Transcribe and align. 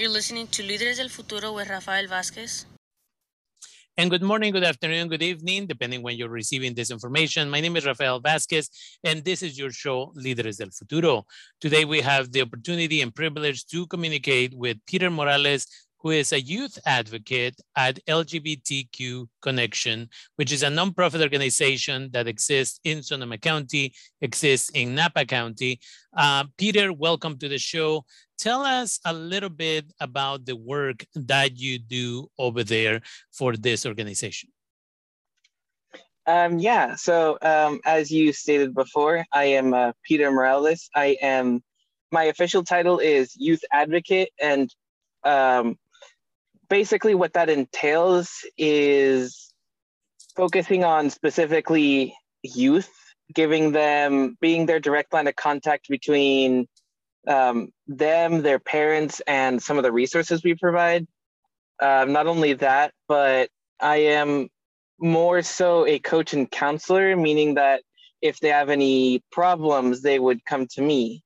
You're 0.00 0.08
listening 0.08 0.46
to 0.52 0.62
Líderes 0.62 0.96
del 0.96 1.10
Futuro 1.10 1.52
with 1.52 1.68
Rafael 1.68 2.06
Vázquez. 2.06 2.64
And 3.98 4.08
good 4.08 4.22
morning, 4.22 4.50
good 4.50 4.64
afternoon, 4.64 5.08
good 5.08 5.22
evening, 5.22 5.66
depending 5.66 6.02
when 6.02 6.16
you're 6.16 6.30
receiving 6.30 6.72
this 6.72 6.90
information. 6.90 7.50
My 7.50 7.60
name 7.60 7.76
is 7.76 7.84
Rafael 7.84 8.18
Vázquez, 8.18 8.70
and 9.04 9.22
this 9.22 9.42
is 9.42 9.58
your 9.58 9.70
show, 9.70 10.14
Líderes 10.16 10.56
del 10.56 10.70
Futuro. 10.70 11.26
Today, 11.60 11.84
we 11.84 12.00
have 12.00 12.32
the 12.32 12.40
opportunity 12.40 13.02
and 13.02 13.14
privilege 13.14 13.66
to 13.66 13.86
communicate 13.88 14.54
with 14.54 14.78
Peter 14.86 15.10
Morales, 15.10 15.66
who 16.02 16.10
is 16.10 16.32
a 16.32 16.40
youth 16.40 16.78
advocate 16.86 17.60
at 17.76 18.04
LGBTQ 18.06 19.26
Connection, 19.42 20.08
which 20.36 20.50
is 20.50 20.62
a 20.62 20.68
nonprofit 20.68 21.20
organization 21.20 22.10
that 22.12 22.26
exists 22.26 22.80
in 22.84 23.02
Sonoma 23.02 23.38
County, 23.38 23.92
exists 24.20 24.70
in 24.70 24.94
Napa 24.94 25.26
County. 25.26 25.78
Uh, 26.16 26.44
Peter, 26.56 26.92
welcome 26.92 27.38
to 27.38 27.48
the 27.48 27.58
show. 27.58 28.04
Tell 28.38 28.62
us 28.62 28.98
a 29.04 29.12
little 29.12 29.50
bit 29.50 29.92
about 30.00 30.46
the 30.46 30.56
work 30.56 31.04
that 31.14 31.58
you 31.58 31.78
do 31.78 32.28
over 32.38 32.64
there 32.64 33.02
for 33.32 33.56
this 33.56 33.84
organization. 33.84 34.48
Um, 36.26 36.58
yeah, 36.58 36.94
so 36.94 37.36
um, 37.42 37.80
as 37.84 38.10
you 38.10 38.32
stated 38.32 38.74
before, 38.74 39.24
I 39.32 39.44
am 39.44 39.74
uh, 39.74 39.92
Peter 40.04 40.30
Morales. 40.30 40.88
I 40.94 41.18
am, 41.20 41.62
my 42.12 42.24
official 42.24 42.62
title 42.64 42.98
is 42.98 43.34
Youth 43.36 43.62
Advocate, 43.72 44.30
and 44.40 44.72
um, 45.24 45.76
basically 46.70 47.14
what 47.14 47.34
that 47.34 47.50
entails 47.50 48.30
is 48.56 49.52
focusing 50.34 50.84
on 50.84 51.10
specifically 51.10 52.14
youth, 52.42 52.90
giving 53.34 53.72
them, 53.72 54.38
being 54.40 54.64
their 54.64 54.80
direct 54.80 55.12
line 55.12 55.26
of 55.26 55.36
contact 55.36 55.88
between 55.88 56.66
um, 57.28 57.68
them, 57.86 58.42
their 58.42 58.58
parents, 58.58 59.20
and 59.26 59.62
some 59.62 59.76
of 59.76 59.82
the 59.82 59.92
resources 59.92 60.42
we 60.42 60.54
provide. 60.54 61.06
Um, 61.82 62.12
not 62.12 62.26
only 62.26 62.54
that, 62.54 62.92
but 63.08 63.50
I 63.80 63.96
am 63.96 64.48
more 64.98 65.42
so 65.42 65.86
a 65.86 65.98
coach 65.98 66.32
and 66.32 66.50
counselor, 66.50 67.16
meaning 67.16 67.54
that 67.54 67.82
if 68.22 68.38
they 68.40 68.48
have 68.48 68.68
any 68.68 69.22
problems, 69.32 70.02
they 70.02 70.18
would 70.18 70.44
come 70.44 70.66
to 70.74 70.82
me. 70.82 71.22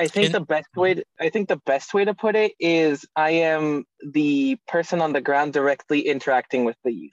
I 0.00 0.06
think 0.06 0.26
and, 0.26 0.34
the 0.34 0.40
best 0.40 0.74
way 0.76 0.94
to, 0.94 1.04
I 1.20 1.28
think 1.28 1.48
the 1.48 1.60
best 1.66 1.92
way 1.92 2.06
to 2.06 2.14
put 2.14 2.34
it 2.34 2.54
is 2.58 3.04
I 3.16 3.30
am 3.30 3.84
the 4.02 4.56
person 4.66 5.02
on 5.02 5.12
the 5.12 5.20
ground 5.20 5.52
directly 5.52 6.00
interacting 6.00 6.64
with 6.64 6.76
the 6.84 6.92
youth. 6.92 7.12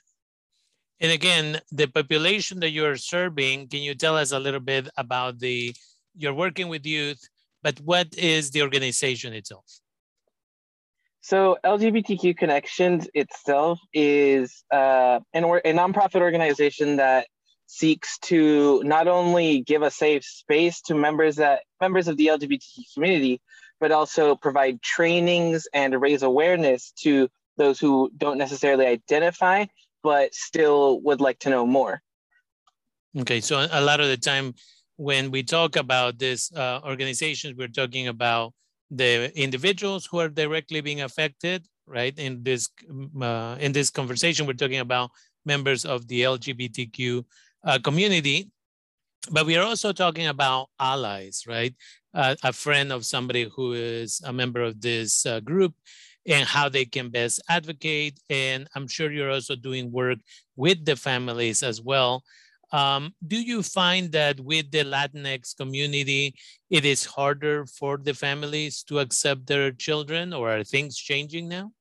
And 1.02 1.12
again, 1.12 1.60
the 1.70 1.88
population 1.88 2.62
that 2.62 2.70
you're 2.70 2.96
serving, 2.96 3.68
can 3.68 3.82
you 3.82 3.94
tell 3.94 4.16
us 4.16 4.32
a 4.32 4.40
little 4.40 4.62
bit 4.62 4.88
about 4.98 5.40
the 5.40 5.76
you're 6.16 6.34
working 6.34 6.70
with 6.70 6.86
youth, 6.86 7.20
but 7.62 7.78
what 7.82 8.08
is 8.18 8.52
the 8.52 8.62
organization 8.62 9.34
itself? 9.34 9.66
So 11.20 11.58
LGBTQ 11.66 12.38
Connections 12.38 13.10
itself 13.14 13.82
is 13.94 14.64
uh, 14.72 15.20
an 15.34 15.44
or, 15.44 15.58
a 15.58 15.74
nonprofit 15.74 16.22
organization 16.22 16.96
that 16.96 17.28
seeks 17.68 18.18
to 18.20 18.82
not 18.84 19.08
only 19.08 19.62
give 19.62 19.82
a 19.82 19.92
safe 19.92 20.24
space 20.24 20.82
to 20.82 20.96
members 20.96 21.36
that 21.36 21.62
members 21.80 22.08
of 22.08 22.18
the 22.18 22.28
LGBTQ 22.28 22.94
community, 22.94 23.42
but 23.80 23.92
also 23.92 24.36
provide 24.36 24.82
trainings 24.82 25.68
and 25.74 26.02
raise 26.02 26.24
awareness 26.24 26.92
to 27.04 27.30
those 27.58 27.80
who 27.80 28.12
don't 28.18 28.38
necessarily 28.38 28.86
identify 28.86 29.66
but 30.04 30.34
still 30.34 31.02
would 31.02 31.20
like 31.20 31.40
to 31.40 31.50
know 31.50 31.66
more. 31.66 32.02
Okay, 33.20 33.42
so 33.42 33.68
a 33.72 33.82
lot 33.82 34.00
of 34.00 34.08
the 34.08 34.18
time 34.18 34.54
when 34.96 35.32
we 35.32 35.44
talk 35.44 35.76
about 35.76 36.18
these 36.18 36.52
uh, 36.54 36.80
organizations, 36.86 37.56
we're 37.58 37.68
talking 37.68 38.08
about 38.08 38.54
the 38.90 39.32
individuals 39.36 40.06
who 40.06 40.20
are 40.20 40.30
directly 40.30 40.82
being 40.82 41.02
affected, 41.02 41.66
right? 41.86 42.18
In 42.18 42.44
this 42.44 42.70
uh, 43.22 43.58
in 43.60 43.72
this 43.74 43.90
conversation, 43.90 44.46
we're 44.46 44.54
talking 44.54 44.80
about 44.80 45.12
members 45.46 45.84
of 45.86 46.08
the 46.08 46.22
LGBTQ 46.22 47.26
uh, 47.68 47.78
community, 47.80 48.50
but 49.30 49.46
we 49.46 49.58
are 49.58 49.64
also 49.64 49.92
talking 49.92 50.28
about 50.28 50.70
allies, 50.80 51.44
right? 51.46 51.76
Uh, 52.14 52.36
a 52.44 52.54
friend 52.54 52.92
of 52.92 53.06
somebody 53.06 53.50
who 53.54 53.74
is 53.74 54.22
a 54.26 54.32
member 54.32 54.62
of 54.62 54.80
this 54.82 55.26
uh, 55.26 55.42
group 55.42 55.74
and 56.26 56.48
how 56.48 56.70
they 56.70 56.86
can 56.86 57.10
best 57.10 57.42
advocate. 57.50 58.20
And 58.30 58.68
I'm 58.74 58.88
sure 58.88 59.12
you're 59.12 59.32
also 59.32 59.56
doing 59.56 59.92
work 59.92 60.20
with 60.56 60.86
the 60.86 60.96
families 60.96 61.62
as 61.62 61.82
well. 61.82 62.24
Um, 62.72 63.14
do 63.26 63.40
you 63.40 63.64
find 63.64 64.12
that 64.14 64.40
with 64.40 64.72
the 64.72 64.84
Latinx 64.84 65.56
community, 65.56 66.36
it 66.70 66.86
is 66.86 67.06
harder 67.06 67.66
for 67.66 67.98
the 67.98 68.14
families 68.14 68.84
to 68.84 69.00
accept 69.00 69.48
their 69.48 69.72
children 69.72 70.34
or 70.34 70.52
are 70.52 70.64
things 70.64 70.98
changing 70.98 71.48
now? 71.48 71.72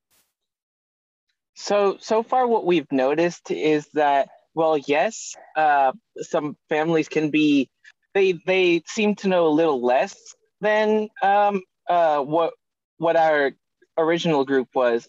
So, 1.54 1.96
so 2.00 2.22
far 2.22 2.46
what 2.46 2.66
we've 2.66 2.90
noticed 2.92 3.50
is 3.50 3.88
that 3.94 4.28
well, 4.56 4.78
yes, 4.78 5.36
uh, 5.56 5.92
some 6.22 6.56
families 6.70 7.08
can 7.08 7.30
be 7.30 7.70
they 8.14 8.40
they 8.46 8.82
seem 8.86 9.14
to 9.16 9.28
know 9.28 9.48
a 9.48 9.50
little 9.50 9.84
less 9.84 10.16
than 10.62 11.10
um, 11.22 11.62
uh, 11.88 12.20
what 12.20 12.54
what 12.98 13.16
our 13.16 13.52
original 13.98 14.46
group 14.46 14.68
was, 14.74 15.08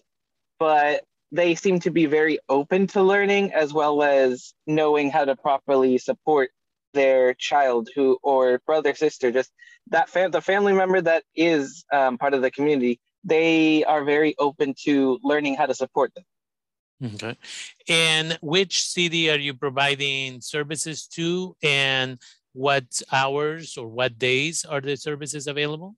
but 0.60 1.04
they 1.32 1.56
seem 1.56 1.80
to 1.82 1.92
be 1.92 2.08
very 2.08 2.40
open 2.50 2.88
to 2.88 3.04
learning 3.04 3.54
as 3.54 3.74
well 3.74 4.04
as 4.04 4.54
knowing 4.68 5.12
how 5.12 5.26
to 5.26 5.36
properly 5.38 5.98
support 5.98 6.52
their 6.94 7.34
child 7.36 7.90
who 7.96 8.18
or 8.24 8.60
brother 8.66 8.96
sister 8.96 9.32
just 9.32 9.52
that 9.90 10.10
fam- 10.10 10.32
the 10.32 10.42
family 10.42 10.74
member 10.74 11.02
that 11.02 11.24
is 11.36 11.86
um, 11.94 12.18
part 12.18 12.34
of 12.34 12.42
the 12.42 12.52
community 12.52 13.00
they 13.24 13.84
are 13.84 14.04
very 14.06 14.36
open 14.40 14.74
to 14.86 15.20
learning 15.24 15.56
how 15.56 15.66
to 15.66 15.76
support 15.76 16.14
them 16.16 16.24
Okay. 17.04 17.38
And 17.88 18.38
which 18.42 18.84
city 18.84 19.30
are 19.30 19.38
you 19.38 19.54
providing 19.54 20.42
services 20.42 21.08
to 21.10 21.56
and 21.62 22.20
what 22.54 23.02
hours 23.12 23.78
or 23.78 23.88
what 23.88 24.18
days 24.18 24.66
are 24.66 24.82
the 24.82 24.98
services 24.98 25.46
available? 25.46 25.96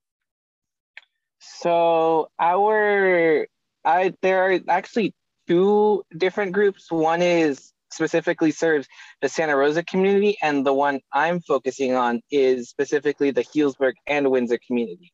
So 1.40 2.30
our 2.38 3.48
I 3.86 4.14
there 4.22 4.44
are 4.44 4.60
actually 4.68 5.14
two 5.48 6.04
different 6.18 6.52
groups. 6.52 6.92
One 6.92 7.22
is 7.22 7.72
specifically 7.92 8.52
serves 8.52 8.88
the 9.22 9.30
Santa 9.30 9.56
Rosa 9.56 9.84
community, 9.84 10.38
and 10.42 10.66
the 10.66 10.74
one 10.74 11.00
I'm 11.14 11.40
focusing 11.40 11.96
on 11.96 12.22
is 12.30 12.70
specifically 12.70 13.32
the 13.32 13.44
Healdsburg 13.44 13.94
and 14.06 14.30
Windsor 14.30 14.60
community. 14.68 15.14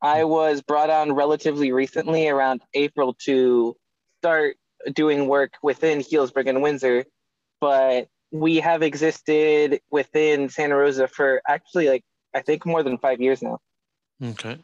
I 0.00 0.22
hmm. 0.22 0.28
was 0.28 0.62
brought 0.62 0.90
on 0.90 1.12
relatively 1.12 1.70
recently 1.70 2.28
around 2.28 2.62
April 2.74 3.14
to 3.24 3.76
start 4.20 4.56
doing 4.92 5.28
work 5.28 5.52
within 5.62 6.00
Healdsburg 6.00 6.48
and 6.48 6.62
Windsor, 6.62 7.04
but 7.60 8.08
we 8.30 8.56
have 8.56 8.82
existed 8.82 9.80
within 9.90 10.48
Santa 10.48 10.76
Rosa 10.76 11.08
for 11.08 11.40
actually 11.48 11.88
like 11.88 12.04
I 12.34 12.42
think 12.42 12.66
more 12.66 12.82
than 12.82 12.98
five 12.98 13.20
years 13.20 13.42
now. 13.42 13.58
Okay, 14.22 14.58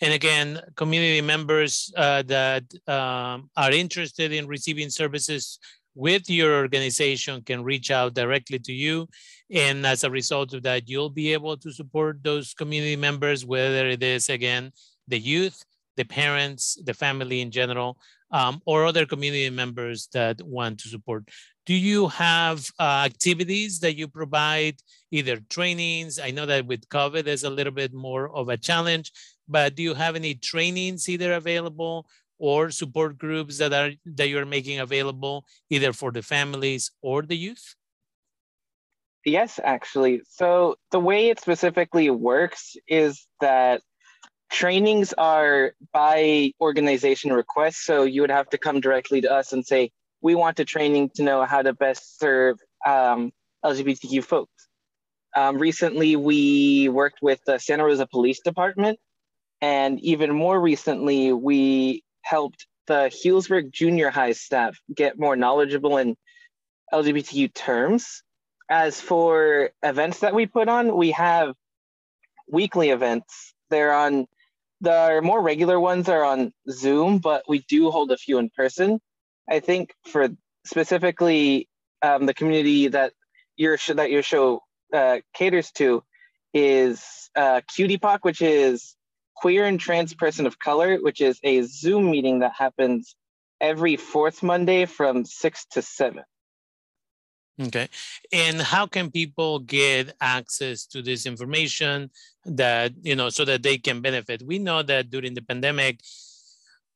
and 0.00 0.12
again, 0.12 0.60
community 0.74 1.20
members 1.20 1.92
uh, 1.96 2.22
that 2.22 2.64
um, 2.88 3.50
are 3.56 3.70
interested 3.70 4.32
in 4.32 4.48
receiving 4.48 4.90
services 4.90 5.58
with 5.94 6.28
your 6.28 6.56
organization 6.56 7.40
can 7.42 7.62
reach 7.64 7.90
out 7.90 8.14
directly 8.14 8.58
to 8.58 8.72
you, 8.72 9.08
and 9.50 9.86
as 9.86 10.02
a 10.04 10.10
result 10.10 10.52
of 10.54 10.62
that, 10.64 10.88
you'll 10.88 11.10
be 11.10 11.32
able 11.32 11.56
to 11.56 11.72
support 11.72 12.22
those 12.22 12.52
community 12.52 12.96
members, 12.96 13.46
whether 13.46 13.86
it 13.88 14.02
is 14.02 14.28
again 14.28 14.72
the 15.08 15.18
youth, 15.18 15.64
the 15.96 16.04
parents, 16.04 16.76
the 16.84 16.94
family 16.94 17.40
in 17.40 17.50
general, 17.50 17.96
um, 18.30 18.60
or 18.66 18.84
other 18.84 19.06
community 19.06 19.50
members 19.50 20.08
that 20.12 20.40
want 20.42 20.80
to 20.80 20.88
support. 20.88 21.28
Do 21.64 21.74
you 21.74 22.08
have 22.08 22.66
uh, 22.78 23.02
activities 23.04 23.80
that 23.80 23.96
you 23.96 24.08
provide, 24.08 24.76
either 25.10 25.40
trainings? 25.50 26.18
I 26.18 26.30
know 26.30 26.46
that 26.46 26.66
with 26.66 26.88
COVID 26.88 27.24
there's 27.24 27.44
a 27.44 27.50
little 27.50 27.72
bit 27.72 27.92
more 27.92 28.34
of 28.34 28.48
a 28.48 28.56
challenge, 28.56 29.12
but 29.48 29.74
do 29.74 29.82
you 29.82 29.94
have 29.94 30.16
any 30.16 30.34
trainings 30.34 31.08
either 31.08 31.34
available 31.34 32.06
or 32.38 32.70
support 32.70 33.18
groups 33.18 33.58
that 33.58 33.72
are 33.72 33.92
that 34.04 34.28
you're 34.28 34.46
making 34.46 34.78
available 34.78 35.44
either 35.70 35.92
for 35.92 36.12
the 36.12 36.22
families 36.22 36.90
or 37.02 37.22
the 37.22 37.36
youth? 37.36 37.74
Yes, 39.24 39.58
actually. 39.62 40.22
So 40.30 40.76
the 40.92 41.00
way 41.00 41.30
it 41.30 41.40
specifically 41.40 42.10
works 42.10 42.76
is 42.86 43.26
that 43.40 43.82
trainings 44.50 45.12
are 45.14 45.72
by 45.92 46.52
organization 46.60 47.32
request. 47.32 47.84
So 47.84 48.04
you 48.04 48.20
would 48.20 48.30
have 48.30 48.48
to 48.50 48.58
come 48.58 48.80
directly 48.80 49.20
to 49.22 49.32
us 49.32 49.52
and 49.52 49.64
say, 49.66 49.90
we 50.20 50.34
want 50.34 50.60
a 50.60 50.64
training 50.64 51.10
to 51.16 51.22
know 51.22 51.44
how 51.44 51.62
to 51.62 51.72
best 51.72 52.18
serve 52.18 52.58
um, 52.84 53.32
LGBTQ 53.64 54.24
folks. 54.24 54.68
Um, 55.36 55.58
recently, 55.58 56.16
we 56.16 56.88
worked 56.88 57.18
with 57.20 57.40
the 57.46 57.58
Santa 57.58 57.84
Rosa 57.84 58.06
Police 58.06 58.40
Department. 58.40 58.98
And 59.60 60.00
even 60.00 60.34
more 60.34 60.58
recently, 60.58 61.32
we 61.32 62.02
helped 62.22 62.66
the 62.86 63.10
Healdsburg 63.12 63.70
Junior 63.70 64.10
High 64.10 64.32
staff 64.32 64.78
get 64.94 65.18
more 65.18 65.36
knowledgeable 65.36 65.96
in 65.98 66.16
LGBTQ 66.92 67.52
terms. 67.52 68.22
As 68.68 69.00
for 69.00 69.70
events 69.82 70.20
that 70.20 70.34
we 70.34 70.46
put 70.46 70.68
on, 70.68 70.96
we 70.96 71.12
have 71.12 71.54
weekly 72.48 72.90
events. 72.90 73.54
They're 73.70 73.92
on 73.92 74.26
the 74.82 75.20
more 75.24 75.42
regular 75.42 75.80
ones 75.80 76.08
are 76.08 76.24
on 76.24 76.52
Zoom, 76.70 77.18
but 77.18 77.44
we 77.48 77.60
do 77.68 77.90
hold 77.90 78.12
a 78.12 78.18
few 78.18 78.38
in 78.38 78.50
person. 78.50 79.00
I 79.50 79.60
think 79.60 79.94
for 80.06 80.28
specifically 80.66 81.68
um, 82.02 82.26
the 82.26 82.34
community 82.34 82.88
that 82.88 83.12
your 83.56 83.78
sh- 83.78 83.92
that 83.96 84.10
your 84.12 84.22
show 84.22 84.62
uh, 84.94 85.18
caters 85.34 85.72
to 85.72 86.04
is 86.54 87.04
uh, 87.36 87.62
QTPOC, 87.76 88.20
which 88.22 88.42
is 88.42 88.96
Queer 89.36 89.66
and 89.66 89.80
Trans 89.80 90.14
Person 90.14 90.46
of 90.46 90.58
Color, 90.58 90.98
which 90.98 91.20
is 91.20 91.40
a 91.44 91.62
Zoom 91.62 92.10
meeting 92.10 92.40
that 92.40 92.52
happens 92.58 93.16
every 93.60 93.96
fourth 93.96 94.42
Monday 94.42 94.86
from 94.86 95.24
six 95.24 95.66
to 95.72 95.82
seven. 95.82 96.24
Okay. 97.60 97.88
And 98.32 98.60
how 98.60 98.86
can 98.86 99.10
people 99.10 99.60
get 99.60 100.14
access 100.20 100.84
to 100.86 101.00
this 101.00 101.24
information 101.24 102.10
that, 102.44 102.92
you 103.02 103.16
know, 103.16 103.30
so 103.30 103.46
that 103.46 103.62
they 103.62 103.78
can 103.78 104.02
benefit? 104.02 104.42
We 104.42 104.58
know 104.58 104.82
that 104.82 105.10
during 105.10 105.32
the 105.32 105.40
pandemic, 105.40 106.00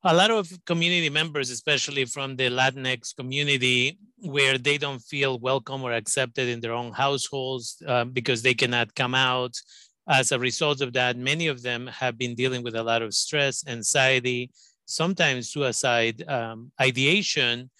a 0.05 0.15
lot 0.15 0.31
of 0.31 0.51
community 0.67 1.09
members, 1.09 1.51
especially 1.51 2.05
from 2.05 2.37
the 2.37 2.51
Latinx 2.51 3.17
community, 3.17 3.99
where 4.19 4.59
they 4.59 4.77
don't 4.77 5.01
feel 5.01 5.39
welcome 5.39 5.83
or 5.83 5.93
accepted 5.93 6.49
in 6.49 6.61
their 6.61 6.73
own 6.73 6.93
households 6.93 7.83
uh, 7.87 8.05
because 8.05 8.43
they 8.43 8.55
cannot 8.55 8.95
come 8.95 9.15
out. 9.15 9.57
As 10.09 10.33
a 10.33 10.39
result 10.39 10.83
of 10.83 10.93
that, 10.95 11.17
many 11.17 11.47
of 11.47 11.62
them 11.62 11.87
have 11.87 12.19
been 12.19 12.35
dealing 12.35 12.62
with 12.62 12.75
a 12.75 12.83
lot 12.83 13.01
of 13.01 13.15
stress, 13.15 13.65
anxiety, 13.67 14.51
sometimes 14.85 15.51
suicide 15.51 16.27
um, 16.29 16.73
ideation 16.81 17.71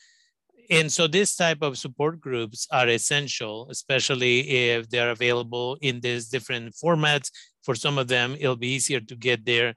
and 0.71 0.91
so 0.93 1.07
this 1.07 1.35
type 1.35 1.63
of 1.63 1.79
support 1.79 2.21
groups 2.21 2.67
are 2.71 2.89
essential, 2.89 3.69
especially 3.71 4.49
if 4.71 4.89
they're 4.89 5.11
available 5.11 5.77
in 5.81 6.01
these 6.01 6.29
different 6.29 6.75
formats. 6.75 7.31
For 7.63 7.75
some 7.75 7.99
of 7.99 8.09
them, 8.09 8.37
it'll 8.39 8.57
be 8.57 8.69
easier 8.75 9.01
to 9.01 9.17
get 9.17 9.45
there 9.45 9.75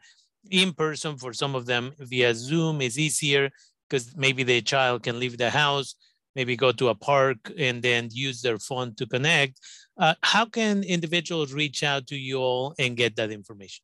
in 0.52 0.72
person. 0.74 1.18
For 1.18 1.34
some 1.34 1.56
of 1.56 1.66
them, 1.66 1.94
via 2.00 2.34
Zoom 2.36 2.82
is 2.82 3.00
easier 3.00 3.50
because 3.90 4.16
maybe 4.16 4.44
the 4.44 4.62
child 4.62 5.04
can 5.04 5.20
leave 5.20 5.38
the 5.38 5.50
house, 5.50 5.96
maybe 6.36 6.56
go 6.56 6.72
to 6.72 6.90
a 6.90 6.96
park 6.96 7.52
and 7.58 7.82
then 7.82 8.10
use 8.12 8.42
their 8.42 8.60
phone 8.60 8.96
to 8.96 9.06
connect. 9.08 9.60
Uh, 9.98 10.16
how 10.22 10.46
can 10.46 10.84
individuals 10.84 11.54
reach 11.54 11.84
out 11.84 12.08
to 12.08 12.16
you 12.16 12.38
all 12.38 12.74
and 12.80 12.98
get 12.98 13.16
that 13.16 13.32
information? 13.32 13.84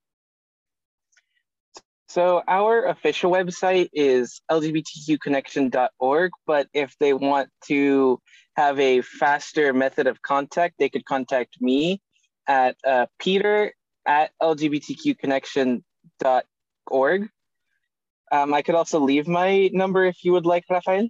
So 2.10 2.42
our 2.48 2.86
official 2.86 3.32
website 3.32 3.90
is 3.94 4.42
lgbtqconnection.org, 4.50 6.32
but 6.48 6.68
if 6.74 6.96
they 7.00 7.14
want 7.14 7.50
to 7.68 8.20
have 8.56 8.80
a 8.80 9.02
faster 9.02 9.72
method 9.74 10.08
of 10.08 10.24
contact, 10.24 10.74
they 10.80 10.90
could 10.90 11.06
contact 11.06 11.62
me 11.62 12.02
at 12.48 12.78
uh, 12.84 13.06
peter 13.20 13.76
at 14.08 14.32
lgbtqconnection.org. 14.42 17.30
Um, 18.32 18.54
I 18.56 18.62
could 18.64 18.76
also 18.76 19.00
leave 19.00 19.28
my 19.28 19.70
number 19.72 20.06
if 20.06 20.24
you 20.24 20.32
would 20.32 20.48
like, 20.48 20.64
Rafael. 20.68 21.10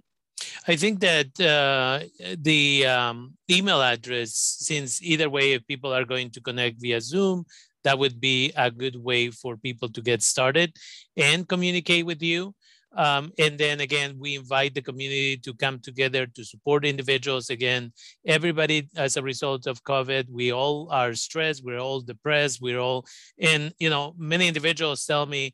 I 0.68 0.76
think 0.76 1.00
that 1.00 1.40
uh, 1.40 2.00
the 2.36 2.86
um, 2.86 3.38
email 3.50 3.80
address, 3.80 4.58
since 4.60 5.02
either 5.02 5.30
way, 5.30 5.52
if 5.52 5.66
people 5.66 5.94
are 5.94 6.04
going 6.04 6.28
to 6.32 6.42
connect 6.42 6.78
via 6.78 7.00
Zoom, 7.00 7.46
that 7.84 7.98
would 7.98 8.20
be 8.20 8.52
a 8.56 8.70
good 8.70 8.96
way 8.96 9.30
for 9.30 9.56
people 9.56 9.88
to 9.90 10.02
get 10.02 10.22
started 10.22 10.76
and 11.16 11.48
communicate 11.48 12.06
with 12.06 12.22
you. 12.22 12.54
Um, 12.96 13.32
and 13.38 13.56
then 13.56 13.80
again, 13.80 14.16
we 14.18 14.34
invite 14.34 14.74
the 14.74 14.82
community 14.82 15.36
to 15.38 15.54
come 15.54 15.78
together 15.78 16.26
to 16.26 16.44
support 16.44 16.84
individuals. 16.84 17.48
Again, 17.48 17.92
everybody, 18.26 18.88
as 18.96 19.16
a 19.16 19.22
result 19.22 19.66
of 19.66 19.84
COVID, 19.84 20.28
we 20.28 20.52
all 20.52 20.88
are 20.90 21.14
stressed, 21.14 21.64
we're 21.64 21.78
all 21.78 22.00
depressed, 22.00 22.60
we're 22.60 22.80
all, 22.80 23.06
and 23.38 23.72
you 23.78 23.90
know, 23.90 24.14
many 24.18 24.48
individuals 24.48 25.06
tell 25.06 25.24
me, 25.24 25.52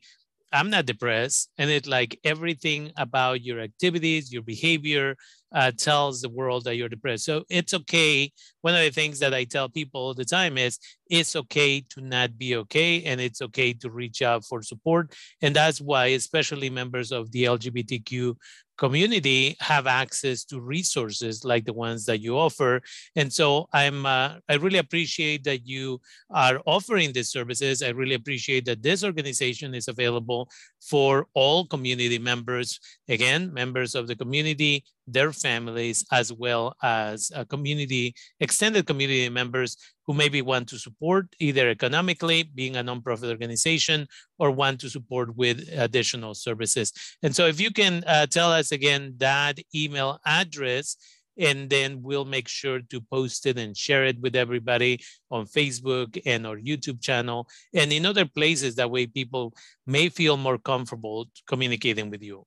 I'm 0.51 0.69
not 0.69 0.85
depressed. 0.85 1.49
And 1.57 1.69
it's 1.69 1.87
like 1.87 2.19
everything 2.23 2.91
about 2.97 3.43
your 3.43 3.59
activities, 3.59 4.31
your 4.31 4.41
behavior 4.43 5.15
uh, 5.51 5.71
tells 5.77 6.21
the 6.21 6.29
world 6.29 6.63
that 6.63 6.75
you're 6.75 6.89
depressed. 6.89 7.25
So 7.25 7.43
it's 7.49 7.73
okay. 7.73 8.31
One 8.61 8.73
of 8.73 8.81
the 8.81 8.89
things 8.89 9.19
that 9.19 9.33
I 9.33 9.43
tell 9.43 9.69
people 9.69 10.01
all 10.01 10.13
the 10.13 10.25
time 10.25 10.57
is 10.57 10.79
it's 11.09 11.35
okay 11.35 11.81
to 11.89 12.01
not 12.01 12.37
be 12.37 12.55
okay 12.57 13.03
and 13.03 13.19
it's 13.19 13.41
okay 13.41 13.73
to 13.73 13.89
reach 13.89 14.21
out 14.21 14.45
for 14.45 14.61
support. 14.61 15.13
And 15.41 15.55
that's 15.55 15.81
why, 15.81 16.07
especially 16.07 16.69
members 16.69 17.11
of 17.11 17.31
the 17.31 17.45
LGBTQ 17.45 18.35
community 18.77 19.55
have 19.59 19.87
access 19.87 20.43
to 20.45 20.61
resources 20.61 21.43
like 21.43 21.65
the 21.65 21.73
ones 21.73 22.05
that 22.05 22.21
you 22.21 22.37
offer. 22.37 22.81
And 23.15 23.31
so 23.31 23.67
I'm, 23.73 24.05
uh, 24.05 24.35
I 24.47 24.55
really 24.55 24.77
appreciate 24.77 25.43
that 25.45 25.67
you 25.67 25.99
are 26.29 26.61
offering 26.65 27.11
these 27.11 27.29
services. 27.29 27.81
I 27.81 27.89
really 27.89 28.13
appreciate 28.13 28.65
that 28.65 28.83
this 28.83 29.03
organization 29.03 29.73
is 29.73 29.87
available 29.87 30.49
for 30.79 31.27
all 31.33 31.65
community 31.65 32.19
members. 32.19 32.79
Again, 33.09 33.53
members 33.53 33.95
of 33.95 34.07
the 34.07 34.15
community, 34.15 34.85
their 35.07 35.33
families, 35.33 36.05
as 36.11 36.31
well 36.31 36.75
as 36.83 37.31
a 37.35 37.45
community, 37.45 38.13
extended 38.39 38.85
community 38.85 39.29
members 39.29 39.77
who 40.07 40.13
maybe 40.13 40.41
want 40.41 40.69
to 40.69 40.79
support 40.79 41.27
either 41.39 41.69
economically, 41.69 42.43
being 42.43 42.77
a 42.77 42.83
nonprofit 42.83 43.29
organization, 43.29 44.07
or 44.39 44.49
want 44.49 44.79
to 44.79 44.89
support 44.89 45.35
with 45.35 45.69
additional 45.75 46.33
services. 46.33 46.91
And 47.21 47.35
so 47.35 47.45
if 47.45 47.59
you 47.59 47.71
can 47.71 48.03
uh, 48.07 48.25
tell 48.25 48.51
us 48.51 48.71
again 48.71 49.15
that 49.17 49.59
email 49.75 50.19
address, 50.25 50.95
and 51.37 51.69
then 51.69 52.01
we'll 52.01 52.25
make 52.25 52.47
sure 52.47 52.79
to 52.89 52.99
post 52.99 53.45
it 53.45 53.59
and 53.59 53.77
share 53.77 54.05
it 54.05 54.19
with 54.19 54.35
everybody 54.35 54.99
on 55.29 55.45
Facebook 55.45 56.19
and 56.25 56.47
our 56.47 56.57
YouTube 56.57 56.99
channel 56.99 57.47
and 57.75 57.93
in 57.93 58.07
other 58.07 58.25
places 58.25 58.73
that 58.75 58.89
way 58.89 59.05
people 59.05 59.53
may 59.85 60.09
feel 60.09 60.35
more 60.35 60.57
comfortable 60.57 61.27
communicating 61.45 62.09
with 62.09 62.23
you. 62.23 62.43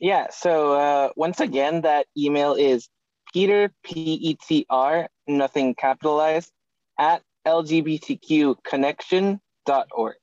Yeah, 0.00 0.26
so 0.30 0.74
uh, 0.74 1.08
once 1.16 1.40
again, 1.40 1.80
that 1.82 2.06
email 2.16 2.54
is 2.54 2.88
Peter, 3.32 3.72
P 3.82 4.18
E 4.22 4.36
T 4.46 4.66
R, 4.70 5.08
nothing 5.28 5.74
capitalized, 5.74 6.50
at 6.98 7.22
lgbtqconnection.org. 7.46 10.14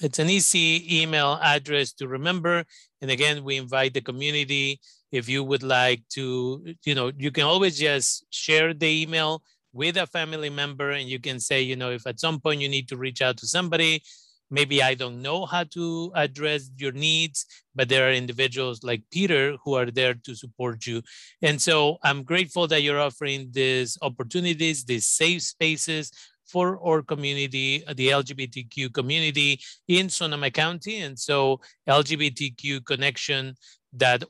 It's 0.00 0.18
an 0.18 0.30
easy 0.30 1.02
email 1.02 1.38
address 1.40 1.92
to 1.94 2.08
remember. 2.08 2.64
And 3.00 3.10
again, 3.10 3.44
we 3.44 3.56
invite 3.56 3.94
the 3.94 4.00
community. 4.00 4.80
If 5.12 5.28
you 5.28 5.44
would 5.44 5.62
like 5.62 6.02
to, 6.14 6.74
you 6.84 6.94
know, 6.94 7.12
you 7.16 7.30
can 7.30 7.44
always 7.44 7.78
just 7.78 8.24
share 8.30 8.74
the 8.74 9.02
email 9.02 9.42
with 9.72 9.96
a 9.96 10.06
family 10.06 10.50
member 10.50 10.90
and 10.90 11.08
you 11.08 11.20
can 11.20 11.40
say, 11.40 11.62
you 11.62 11.76
know, 11.76 11.90
if 11.90 12.06
at 12.06 12.20
some 12.20 12.40
point 12.40 12.60
you 12.60 12.68
need 12.68 12.88
to 12.88 12.96
reach 12.96 13.22
out 13.22 13.36
to 13.38 13.46
somebody, 13.46 14.02
maybe 14.52 14.82
I 14.82 14.94
don't 14.94 15.22
know 15.22 15.46
how 15.46 15.64
to 15.64 16.12
address 16.14 16.70
your 16.76 16.92
needs, 16.92 17.46
but 17.74 17.88
there 17.88 18.06
are 18.06 18.12
individuals 18.12 18.84
like 18.84 19.02
Peter 19.10 19.56
who 19.64 19.74
are 19.74 19.90
there 19.90 20.14
to 20.14 20.34
support 20.34 20.86
you. 20.86 21.02
And 21.40 21.60
so 21.60 21.96
I'm 22.04 22.22
grateful 22.22 22.68
that 22.68 22.82
you're 22.82 23.00
offering 23.00 23.48
these 23.50 23.96
opportunities, 24.02 24.84
these 24.84 25.06
safe 25.06 25.42
spaces 25.42 26.12
for 26.44 26.78
our 26.86 27.00
community, 27.00 27.82
the 27.96 28.08
LGBTQ 28.08 28.92
community 28.92 29.58
in 29.88 30.10
Sonoma 30.10 30.50
County. 30.50 31.00
And 31.00 31.18
so 31.18 31.60
LGBTQ 31.88 32.84
Connection 32.84 33.54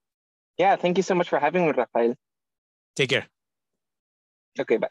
Yeah, 0.58 0.75
thank 0.75 0.98
you 0.98 1.03
so 1.03 1.15
much 1.15 1.29
for 1.29 1.39
having 1.39 1.65
me, 1.65 1.72
Rafael. 1.72 2.15
Take 2.96 3.10
care. 3.10 3.27
Okay, 4.60 4.77
bye. 4.77 4.89